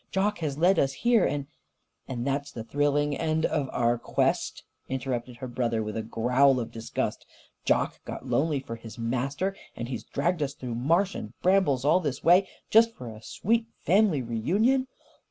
"Jock 0.09 0.39
has 0.39 0.57
led 0.57 0.79
us 0.79 0.93
here, 0.93 1.25
and" 1.27 1.45
"And 2.07 2.25
that's 2.25 2.51
the 2.51 2.63
thrilling 2.63 3.15
end 3.15 3.45
of 3.45 3.69
our 3.71 3.99
quest?" 3.99 4.63
interrupted 4.89 5.35
her 5.35 5.47
brother 5.47 5.83
with 5.83 5.95
a 5.95 6.01
growl 6.01 6.59
of 6.59 6.71
disgust. 6.71 7.23
"Jock 7.65 8.03
got 8.03 8.25
lonely 8.25 8.61
for 8.61 8.77
his 8.77 8.97
master, 8.97 9.55
and 9.75 9.87
he's 9.89 10.03
dragged 10.03 10.41
us 10.41 10.55
through 10.55 10.73
marsh 10.73 11.13
and 11.13 11.39
brambles, 11.43 11.85
all 11.85 11.99
this 11.99 12.23
way, 12.23 12.47
just 12.71 12.95
for 12.95 13.09
a 13.09 13.21
sweet 13.21 13.67
family 13.83 14.23
reunion! 14.23 14.87